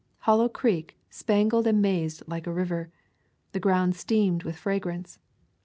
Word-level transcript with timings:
Hollow 0.21 0.49
Creek 0.49 0.97
spangled 1.11 1.67
and 1.67 1.79
mazed 1.79 2.23
like 2.25 2.47
a 2.47 2.51
river. 2.51 2.89
The 3.51 3.59
ground 3.59 3.95
steamed 3.95 4.41
with 4.41 4.57
fragrance. 4.57 5.19